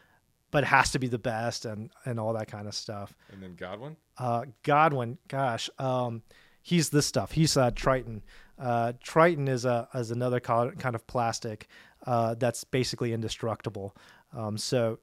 [0.51, 3.15] but has to be the best and and all that kind of stuff.
[3.33, 3.97] And then Godwin?
[4.19, 6.23] Uh Godwin, gosh, um
[6.63, 7.33] he's this stuff.
[7.33, 8.23] He's uh Tritan.
[8.59, 11.67] Uh Tritan is a is another kind of plastic
[12.07, 13.97] uh that's basically indestructible.
[14.37, 14.99] Um so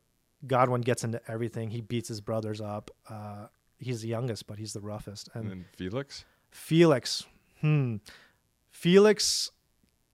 [0.45, 1.71] Godwin gets into everything.
[1.71, 2.91] He beats his brothers up.
[3.09, 3.47] Uh
[3.79, 5.29] he's the youngest, but he's the roughest.
[5.33, 6.25] And And then Felix?
[6.51, 7.25] Felix.
[7.61, 7.97] Hmm.
[8.69, 9.51] Felix.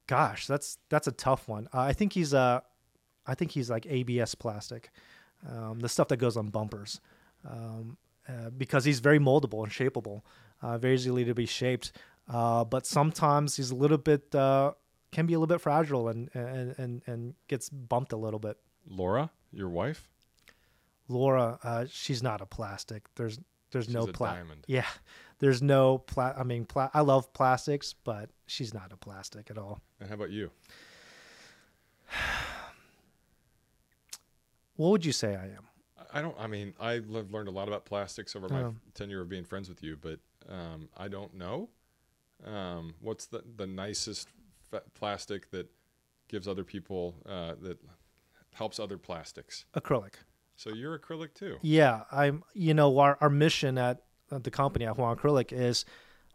[0.07, 1.67] Gosh, that's that's a tough one.
[1.73, 2.59] Uh, I think he's uh,
[3.25, 4.91] I think he's like ABS plastic,
[5.49, 6.99] um, the stuff that goes on bumpers,
[7.49, 10.21] um, uh, because he's very moldable and shapeable,
[10.61, 11.91] uh, very easily to be shaped.
[12.29, 14.71] Uh, but sometimes he's a little bit uh,
[15.11, 18.57] can be a little bit fragile and and and, and gets bumped a little bit.
[18.87, 20.09] Laura, your wife?
[21.09, 23.03] Laura, uh, she's not a plastic.
[23.15, 23.39] There's
[23.71, 24.43] there's no She's a plastic.
[24.43, 24.63] diamond.
[24.67, 24.85] Yeah,
[25.39, 29.57] there's no pla- I mean, pla- I love plastics, but she's not a plastic at
[29.57, 29.81] all.
[29.99, 30.51] And how about you?
[34.75, 35.67] What would you say I am?
[36.13, 36.35] I don't.
[36.39, 38.71] I mean, I've learned a lot about plastics over my Yeah.
[38.93, 41.69] tenure of being friends with you, but um, I don't know.
[42.45, 44.27] Um, what's the the nicest
[44.69, 45.69] fa- plastic that
[46.27, 47.79] gives other people uh, that
[48.53, 49.65] helps other plastics?
[49.75, 50.13] Acrylic.
[50.55, 51.57] So you're acrylic too.
[51.61, 52.43] Yeah, I'm.
[52.53, 55.85] You know, our our mission at at the company at Huang Acrylic is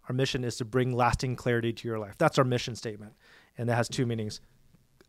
[0.08, 2.16] our mission is to bring lasting clarity to your life.
[2.18, 3.12] That's our mission statement,
[3.56, 4.40] and that has two meanings: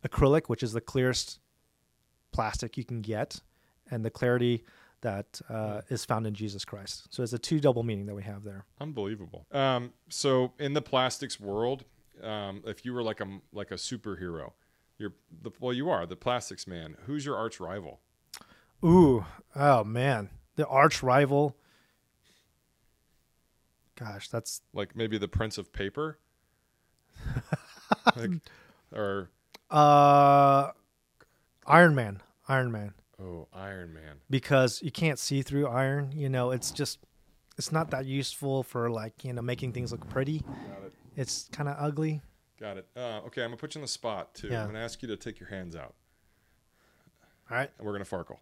[0.06, 1.40] acrylic, which is the clearest
[2.32, 3.40] plastic you can get,
[3.90, 4.64] and the clarity
[5.02, 7.06] that uh, is found in Jesus Christ.
[7.10, 8.64] So it's a two double meaning that we have there.
[8.80, 9.46] Unbelievable.
[9.52, 11.84] Um, so in the plastics world,
[12.22, 14.52] um, if you were like a like a superhero,
[14.98, 16.96] you're the well, you are the plastics man.
[17.06, 18.00] Who's your arch rival?
[18.84, 19.24] Ooh,
[19.56, 21.56] oh man, the arch rival.
[23.96, 26.18] Gosh, that's Like maybe the Prince of Paper,
[28.16, 28.30] like,
[28.94, 29.30] or
[29.70, 30.70] uh,
[31.70, 32.20] Iron Man.
[32.48, 32.94] Iron Man.
[33.22, 34.16] oh Iron Man.
[34.28, 36.12] because you can't see through iron.
[36.12, 36.98] You know, it's just
[37.58, 40.38] it's not that useful for like you know making things look pretty.
[40.40, 40.92] Got it.
[41.16, 42.22] It's kind of ugly.
[42.58, 42.86] Got it.
[42.96, 44.48] Uh, okay, I'm gonna put you on the spot too.
[44.48, 44.62] Yeah.
[44.62, 45.94] I'm gonna ask you to take your hands out,
[47.50, 48.36] All right, and we're gonna farkle.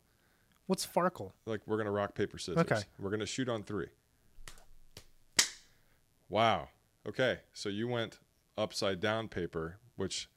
[0.67, 1.33] what's Farkle?
[1.47, 2.59] Like we're gonna rock paper scissors.
[2.59, 2.81] Okay.
[2.99, 3.89] We're gonna shoot on three.
[6.29, 6.69] Wow.
[7.07, 8.19] Okay, so you went
[8.59, 10.29] upside down paper, which,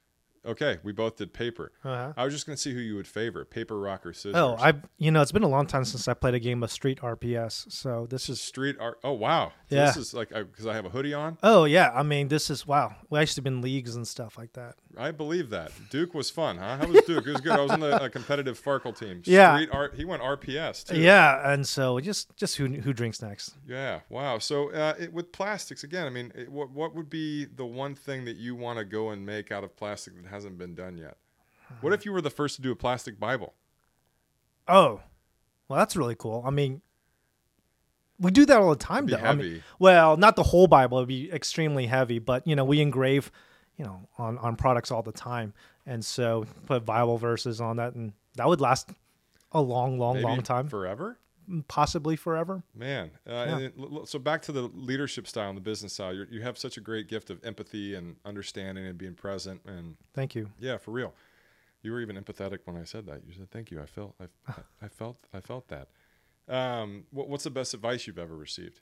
[0.44, 1.72] okay, we both did paper.
[1.84, 2.12] Uh-huh.
[2.16, 4.34] I was just gonna see who you would favor, paper, rock, or scissors.
[4.36, 6.70] Oh, I you know it's been a long time since I played a game of
[6.70, 8.98] Street RPS, so this is street art.
[9.04, 9.52] Oh wow.
[9.68, 9.86] Yeah.
[9.86, 11.38] This is like because I have a hoodie on.
[11.42, 11.90] oh yeah.
[11.94, 12.94] I mean, this is wow.
[13.10, 14.74] We actually to be leagues and stuff like that.
[14.96, 15.72] I believe that.
[15.90, 16.76] Duke was fun, huh?
[16.76, 17.26] How was Duke?
[17.26, 17.52] It was good.
[17.52, 19.22] I was on the uh, competitive Farkle team.
[19.32, 19.54] Yeah.
[19.56, 19.94] Street art.
[19.94, 21.00] He went RPS too.
[21.00, 23.54] Yeah, and so just just who who drinks next?
[23.66, 24.00] Yeah.
[24.10, 24.38] Wow.
[24.38, 27.94] So uh, it, with plastics again, I mean, it, what what would be the one
[27.94, 30.96] thing that you want to go and make out of plastic that hasn't been done
[30.96, 31.16] yet?
[31.80, 33.54] What if you were the first to do a plastic Bible?
[34.68, 35.00] Oh,
[35.68, 36.42] well, that's really cool.
[36.44, 36.82] I mean,
[38.18, 39.16] we do that all the time, though.
[39.16, 42.18] be I mean, well, not the whole Bible; it'd be extremely heavy.
[42.18, 43.30] But you know, we engrave,
[43.76, 45.54] you know, on on products all the time,
[45.86, 48.90] and so put Bible verses on that, and that would last
[49.50, 51.18] a long, long, Maybe long time, forever.
[51.68, 52.62] Possibly forever.
[52.74, 56.14] Man, uh, l- l- so back to the leadership style and the business style.
[56.14, 59.60] You're, you have such a great gift of empathy and understanding and being present.
[59.66, 60.50] And Thank you.
[60.58, 61.14] yeah, for real,
[61.82, 63.22] you were even empathetic when I said that.
[63.26, 64.52] You said, "Thank you." I felt, I,
[64.82, 65.88] I felt, I felt that.
[66.48, 68.80] Um, what, what's the best advice you've ever received?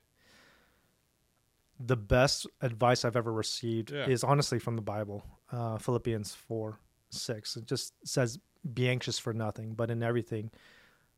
[1.79, 4.07] The best advice I've ever received Yeah.
[4.07, 6.79] is honestly from the Bible, uh, Philippians four
[7.11, 7.57] six.
[7.57, 8.39] It just says,
[8.75, 10.51] "Be anxious for nothing, but in everything,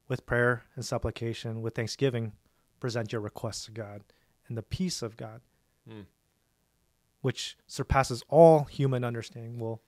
[0.08, 2.32] with prayer and supplication, with thanksgiving,
[2.80, 4.02] present your requests to God,
[4.48, 5.40] and the peace of God,
[5.88, 6.02] Hmm.
[7.20, 9.82] which surpasses all human understanding, will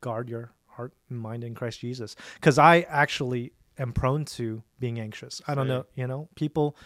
[0.00, 4.98] guard your heart and mind in Christ Jesus." Because I actually am prone to being
[4.98, 5.40] anxious.
[5.46, 5.68] I don't Same.
[5.68, 6.76] know, you know, people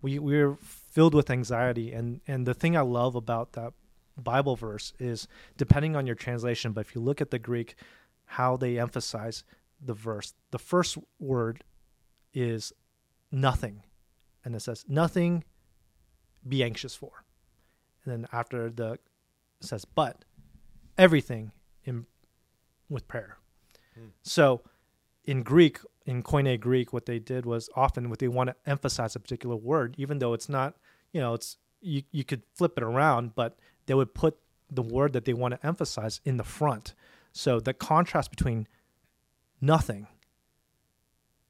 [0.00, 3.72] we we're filled with anxiety and and the thing I love about that
[4.16, 7.76] Bible verse is depending on your translation, but if you look at the Greek,
[8.24, 9.44] how they emphasize
[9.80, 11.64] the verse, the first word
[12.34, 12.72] is
[13.30, 13.82] nothing.
[14.44, 15.44] And it says, nothing
[16.46, 17.24] be anxious for.
[18.04, 19.00] And then after the it
[19.60, 20.24] says, but
[20.98, 21.52] everything
[21.84, 22.06] in
[22.88, 23.38] with prayer.
[23.94, 24.06] Hmm.
[24.22, 24.62] So
[25.24, 29.14] in Greek, in Koine Greek, what they did was often what they want to emphasize
[29.14, 30.74] a particular word, even though it's not,
[31.12, 34.36] you know, it's you, you could flip it around, but they would put
[34.70, 36.94] the word that they want to emphasize in the front.
[37.32, 38.66] So the contrast between
[39.60, 40.06] nothing,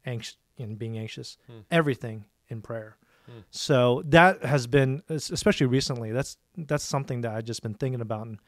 [0.04, 1.60] anxious, and being anxious, Hmm.
[1.70, 2.96] everything in prayer.
[3.26, 3.40] Hmm.
[3.50, 8.26] So that has been, especially recently, that's that's something that I've just been thinking about
[8.26, 8.38] and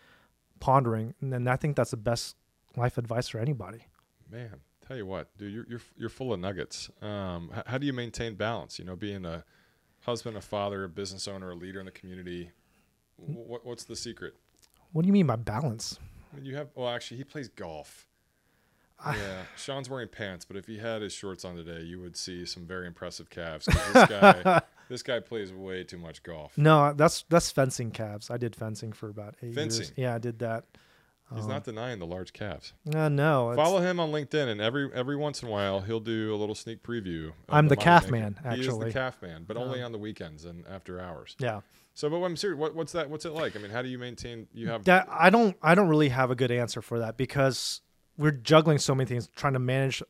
[0.61, 2.37] pondering, and I think that's the best
[2.77, 3.87] life advice for anybody.
[4.31, 6.91] Man, tell you what, dude, you're you're you're full of nuggets.
[7.03, 8.79] Um, h- how do you maintain balance?
[8.79, 9.45] You know, being a
[10.03, 12.51] husband, a father, a business owner, a leader in the community.
[13.23, 13.47] Mm.
[13.47, 14.35] What what's the secret?
[14.93, 15.99] What do you mean by balance?
[16.43, 16.69] You have.
[16.75, 18.09] Well, actually, he plays golf.
[19.07, 22.47] Yeah, Sean's wearing pants, but if he had his shorts on today, you would see
[22.47, 23.67] some very impressive calves.
[23.67, 26.57] This guy, this guy plays way too much golf.
[26.57, 28.31] No, that's that's fencing calves.
[28.31, 29.93] I did fencing for about eight years.
[29.97, 30.65] Yeah, I did that.
[31.35, 32.75] He's Um, not denying the large calves.
[32.95, 36.35] Uh, no, Follow him on LinkedIn, and every every once in a while he'll do
[36.35, 37.33] a little sneak preview.
[37.49, 38.87] I'm the calf man, He is actually.
[38.89, 41.35] the calf man, but only Um, on the weekends and after hours.
[41.39, 41.61] Yeah,
[41.95, 42.59] So, but I'm serious.
[42.59, 43.09] What, what's that?
[43.11, 43.57] What's it like?
[43.57, 44.49] I mean, how do you maintain?
[44.53, 47.81] You have that I don't I don't really have a good answer for that because
[48.17, 50.03] we're juggling so many things, trying to manage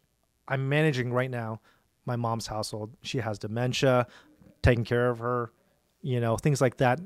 [0.46, 1.60] I'm managing right now
[2.06, 2.90] my mom's household.
[3.02, 4.06] She has dementia,
[4.62, 5.50] taking care of her,
[6.02, 7.00] you know, things like that.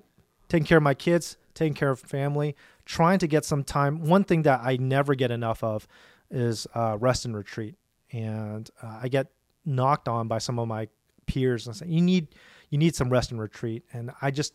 [0.48, 2.56] Taking care of my kids, taking care of family,
[2.87, 4.00] trying to get some time.
[4.04, 5.87] One thing that I never get enough of
[6.30, 7.74] is uh, rest and retreat,
[8.12, 9.28] and uh, I get
[9.66, 10.88] knocked on by some of my
[11.26, 12.28] peers and say, "You need,
[12.70, 14.54] you need some rest and retreat," and I just,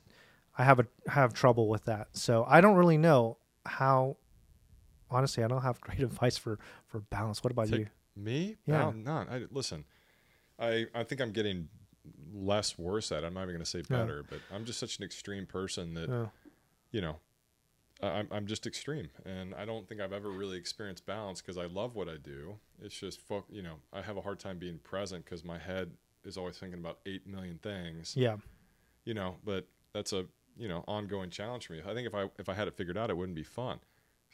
[0.58, 2.08] I have a have trouble with that.
[2.14, 4.18] So I don't really know how.
[5.14, 7.44] Honestly, I don't have great advice for for balance.
[7.44, 7.88] What about Take- you?
[8.16, 8.58] Me?
[8.66, 8.80] Yeah.
[8.84, 9.28] Bal- None.
[9.30, 9.86] I, listen,
[10.60, 11.70] I I think I'm getting
[12.34, 13.24] less worse at.
[13.24, 13.28] it.
[13.28, 13.98] I'm not even going to say Yeah.
[13.98, 16.28] better, but I'm just such an extreme person that Uh,
[16.92, 17.18] you know.
[18.02, 21.68] I'm I'm just extreme, and I don't think I've ever really experienced balance because I
[21.68, 22.58] love what I do.
[22.82, 25.92] It's just, fo- you know, I have a hard time being present because my head
[26.26, 28.18] is always thinking about eight million things.
[28.18, 28.38] yeah,
[29.06, 30.26] you know but that's a
[30.58, 32.98] you know ongoing challenge for me i think if i if i had it figured
[32.98, 33.80] out it wouldn't be fun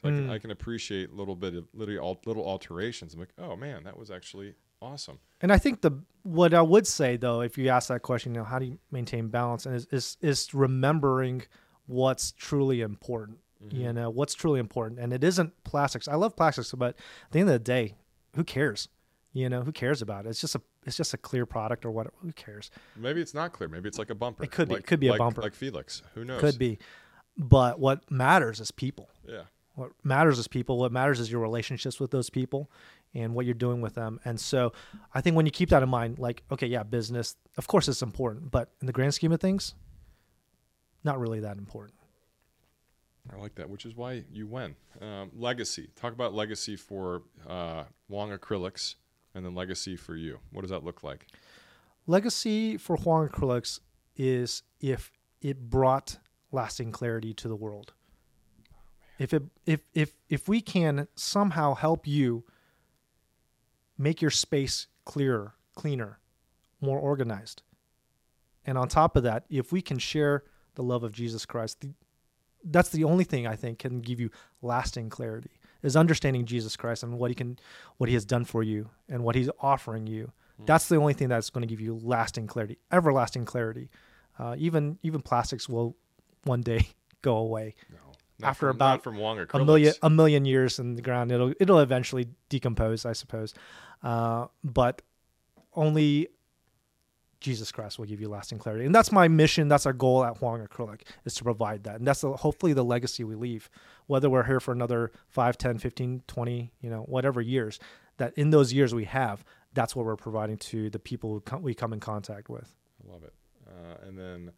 [0.02, 0.32] so I, can, Mm.
[0.32, 3.98] I can appreciate a little bit of little, little alterations i'm like oh man that
[3.98, 5.92] was actually awesome And I think the
[6.24, 8.78] what I would say though, if you ask that question, you know, how do you
[8.92, 11.44] maintain balance, and is is, is remembering
[11.86, 13.40] what's truly important.
[13.64, 13.76] Mm-hmm.
[13.82, 16.08] You know, what's truly important, and it isn't plastics.
[16.08, 17.96] I love plastics, but at the end of the day,
[18.36, 18.88] who cares?
[19.34, 20.30] You know, who cares about it?
[20.30, 22.08] It's just a it's just a clear product or what?
[22.22, 22.72] Who cares?
[22.96, 25.00] maybe it's not clear maybe it's like a bumper It could be- like, it could
[25.02, 25.42] be a like- bumper.
[25.42, 26.80] like felix who knows Could be,
[27.38, 29.10] but what matters is people.
[29.28, 29.44] yeah
[29.80, 30.78] What matters is people.
[30.78, 32.70] What matters is your relationships with those people
[33.14, 34.20] and what you're doing with them.
[34.26, 34.74] And so
[35.14, 38.02] I think when you keep that in mind, like, okay, yeah, business, of course it's
[38.02, 39.76] important, but in the grand scheme of things,
[41.04, 41.96] not really that important.
[43.32, 47.84] i like that which is why you win um, legacy talk about legacy for uh,
[48.10, 48.96] Huang Acrylics
[49.34, 51.28] and then legacy for you what does that look like
[52.08, 53.80] Legacy for Huang Acrylics
[54.16, 55.12] is if
[55.42, 56.18] it brought
[56.52, 57.94] lasting clarity to the world.
[59.20, 62.46] If it if if if we can somehow help you
[63.98, 66.20] make your space clearer, cleaner,
[66.82, 67.62] more organized.
[68.66, 70.44] And on top of that, if we can share
[70.76, 71.94] the love of Jesus Christ, the,
[72.64, 74.30] that's the only thing I think can give you
[74.62, 77.60] lasting clarity is understanding Jesus Christ and what he can
[77.98, 80.32] what he has done for you and what he's offering you.
[80.66, 83.90] That's the only thing that's going to give you lasting clarity, everlasting clarity.
[84.38, 85.96] Uh, even even plastics will
[86.44, 86.90] one day
[87.22, 87.76] go away.
[87.92, 88.09] no
[88.40, 91.32] not After from, about from Huang Acrylics A million a million years in the ground,
[91.32, 93.54] it'll it'll eventually decompose, I suppose.
[94.02, 95.02] Uh, but
[95.74, 96.30] only
[97.40, 99.68] Jesus Christ will give you lasting clarity, and that's my mission.
[99.68, 102.84] That's our goal at Huang Acrylic is to provide that, and that's the, hopefully the
[102.84, 103.70] legacy we leave.
[104.08, 107.80] Whether we're here for another 5, 10, 15, 20, you know, whatever years,
[108.18, 111.62] that in those years we have, that's what we're providing to the people who come,
[111.62, 112.76] we come in contact with.
[113.04, 113.34] I love it.
[113.68, 114.52] Uh, and then,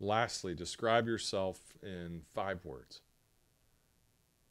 [0.00, 3.02] lastly, describe yourself in five words.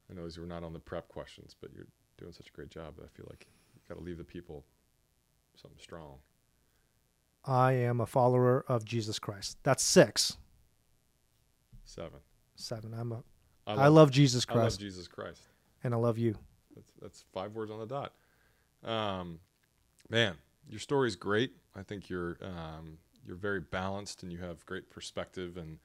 [0.10, 2.70] I know these were not on the prep questions, but you're doing such a great
[2.70, 4.64] job I feel like you got to leave the people
[5.56, 6.16] something strong.
[7.46, 9.58] I am a follower of Jesus Christ.
[9.64, 10.38] That's six,
[11.86, 12.20] Seven.
[12.56, 12.94] seven.
[12.94, 13.24] I'm a.
[13.66, 14.60] I I love Jesus Christ.
[14.60, 15.42] I love Jesus Christ.
[15.84, 16.36] and I love you.
[16.76, 18.14] That's that's five words on the dot.
[18.84, 19.40] Um,
[20.10, 20.36] man,
[20.70, 21.52] your story is great.
[21.76, 25.58] I think you're um, you're very balanced and you have great perspective.
[25.58, 25.80] And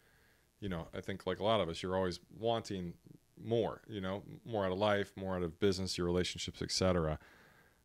[0.60, 2.94] you know, I think like a lot of us, you're always wanting
[3.42, 3.82] more.
[3.88, 7.18] You know, more out of life, more out of business, your relationships, etc.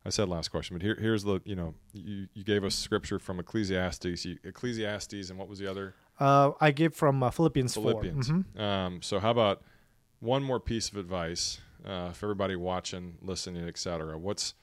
[0.04, 3.18] I said last question, but here, here's the you know you, you gave us scripture
[3.18, 7.74] from Ecclesiastes, you, Ecclesiastes, and what was the other Uh, I give from uh, Philippians,
[7.74, 8.28] Philippians.
[8.28, 8.36] 4.
[8.56, 8.60] Mhm.
[8.60, 9.62] Um, so how about
[10.20, 14.16] one more piece of advice uh, for everybody watching, listening, etc.
[14.18, 14.54] What's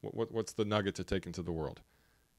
[0.00, 1.80] what, what what's the nugget to take into the world?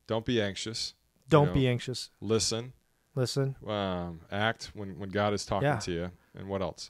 [0.08, 0.96] Don't be anxious.
[1.30, 2.10] Don't know, be anxious.
[2.20, 2.74] Listen.
[3.16, 3.56] Listen.
[3.66, 5.78] Um, act when when God is talking Yeah.
[5.80, 6.12] to you.
[6.36, 6.90] And what else?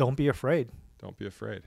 [0.00, 0.70] Don't be afraid.
[0.96, 1.60] Don't be afraid.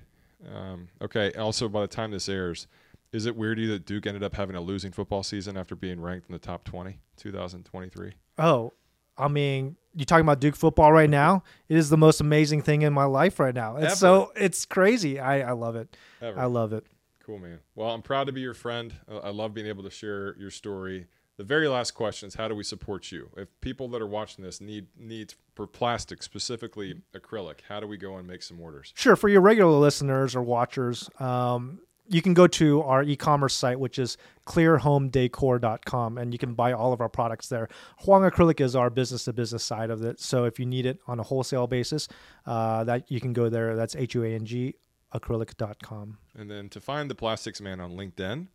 [0.51, 1.31] Um, okay.
[1.33, 2.65] Also, by the time this airs,
[3.11, 5.75] is it weird to you that Duke ended up having a losing football season after
[5.75, 8.13] being ranked in the top 20, 2023?
[8.39, 8.73] Oh,
[9.19, 11.43] I mean, you talking about Duke football right now?
[11.69, 13.75] It is the most amazing thing in my life right now.
[13.75, 13.95] It's Ever.
[13.97, 15.19] so it's crazy.
[15.19, 15.95] I, I love it.
[16.19, 16.39] Ever.
[16.39, 16.87] I love it.
[17.23, 17.59] Cool, man.
[17.75, 18.95] Well, I'm proud to be your friend.
[19.07, 21.05] I love being able to share your story.
[21.37, 23.29] The very last question is how do we support you?
[23.35, 27.97] If people that are watching this need needs for plastic, specifically acrylic, how do we
[27.97, 28.93] go and make some orders?
[28.95, 29.15] Sure.
[29.15, 33.97] For your regular listeners or watchers, um, you can go to our e-commerce site, which
[33.97, 37.69] is clearhomedecor.com, and you can buy all of our products there.
[37.99, 40.19] Huang Acrylic is our business-to-business side of it.
[40.19, 42.07] So if you need it on a wholesale basis,
[42.45, 43.75] uh, that you can go there.
[43.75, 44.75] That's H-U-A-N-G
[45.13, 46.17] acrylic.com.
[46.35, 48.47] And then to find the Plastics Man on LinkedIn,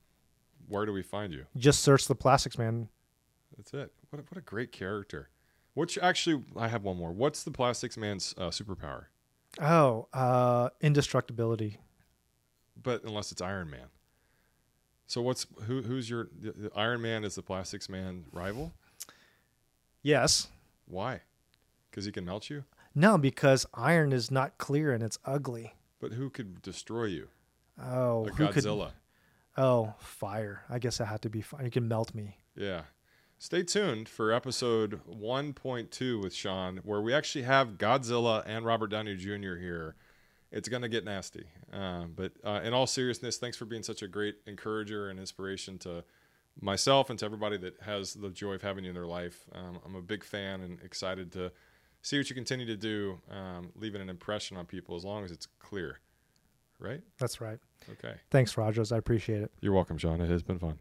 [0.68, 1.46] where do we find you?
[1.56, 2.88] Just search the Plastics Man.
[3.56, 3.92] That's it.
[4.10, 5.30] What a, what a great character.
[5.74, 7.12] Which actually, I have one more.
[7.12, 9.04] What's the Plastics Man's uh, superpower?
[9.60, 11.78] Oh, uh, indestructibility.
[12.80, 13.86] But unless it's Iron Man.
[15.06, 18.72] So what's who who's your the, the Iron Man is the Plastics Man rival?
[20.02, 20.48] Yes.
[20.86, 21.22] Why?
[21.90, 22.64] Because he can melt you.
[22.94, 25.74] No, because iron is not clear and it's ugly.
[26.00, 27.28] But who could destroy you?
[27.82, 28.64] Oh, A who could?
[29.58, 30.62] Oh, fire!
[30.70, 31.64] I guess I had to be fire.
[31.64, 32.36] You can melt me.
[32.54, 32.82] Yeah.
[33.38, 39.16] Stay tuned for episode 1.2 with Sean, where we actually have Godzilla and Robert Downey
[39.16, 39.56] Jr.
[39.56, 39.96] here.
[40.52, 41.44] It's going to get nasty.
[41.72, 45.76] Uh, but uh, in all seriousness, thanks for being such a great encourager and inspiration
[45.78, 46.04] to
[46.60, 49.44] myself and to everybody that has the joy of having you in their life.
[49.52, 51.50] Um, I'm a big fan and excited to
[52.02, 55.32] see what you continue to do, um, leaving an impression on people as long as
[55.32, 55.98] it's clear.
[56.78, 57.02] Right?
[57.18, 57.58] That's right.
[57.92, 58.14] Okay.
[58.30, 58.92] Thanks, Rogers.
[58.92, 59.50] I appreciate it.
[59.60, 60.20] You're welcome, Sean.
[60.20, 60.78] It has been fun.